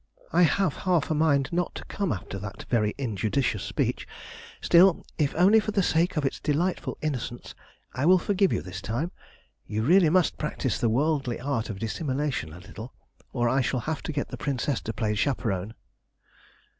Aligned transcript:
"I 0.33 0.41
have 0.41 0.77
half 0.89 1.11
a 1.11 1.13
mind 1.13 1.49
not 1.51 1.75
to 1.75 1.85
come 1.85 2.11
after 2.11 2.39
that 2.39 2.65
very 2.71 2.95
injudicious 2.97 3.61
speech. 3.61 4.07
Still, 4.59 5.05
if 5.19 5.35
only 5.35 5.59
for 5.59 5.69
the 5.69 5.83
sake 5.83 6.17
of 6.17 6.25
its 6.25 6.39
delightful 6.39 6.97
innocence, 7.03 7.53
I 7.93 8.07
will 8.07 8.17
forgive 8.17 8.51
you 8.51 8.63
this 8.63 8.81
time. 8.81 9.11
You 9.67 9.83
really 9.83 10.09
must 10.09 10.39
practise 10.39 10.79
the 10.79 10.89
worldly 10.89 11.39
art 11.39 11.69
of 11.69 11.77
dissimulation 11.77 12.51
a 12.51 12.57
little, 12.57 12.95
or 13.31 13.47
I 13.47 13.61
shall 13.61 13.81
have 13.81 14.01
to 14.01 14.11
get 14.11 14.29
the 14.29 14.37
Princess 14.41 14.81
to 14.81 14.91
play 14.91 15.13
chaperon." 15.13 15.75